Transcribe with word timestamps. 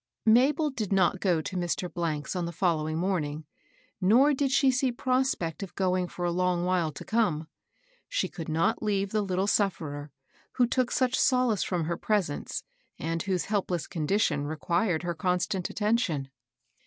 Mabel 0.25 0.71
did 0.71 0.91
not 0.91 1.19
go 1.19 1.41
to 1.43 1.55
Mr. 1.55 2.25
's 2.27 2.35
on 2.35 2.45
the 2.45 2.51
follow 2.51 2.89
ing 2.89 2.97
morning, 2.97 3.45
nor 4.01 4.33
did 4.33 4.49
she 4.51 4.71
see 4.71 4.91
prospect 4.91 5.61
of 5.61 5.75
going 5.75 6.07
for 6.07 6.25
a 6.25 6.31
long 6.31 6.65
while 6.65 6.91
to 6.93 7.05
come. 7.05 7.47
She 8.09 8.27
could 8.27 8.49
not 8.49 8.81
leave 8.81 9.11
the 9.11 9.23
Kt 9.23 9.27
tle 9.35 9.45
sufferer, 9.45 10.09
who 10.53 10.65
took 10.65 10.89
such 10.89 11.19
solace 11.19 11.61
from 11.61 11.83
her 11.83 11.97
pres 11.97 12.31
ence, 12.31 12.63
and 12.97 13.21
whose 13.21 13.45
helpless 13.45 13.85
condition 13.85 14.47
required 14.47 15.03
her 15.03 15.13
constant 15.13 15.69
attention. 15.69 16.31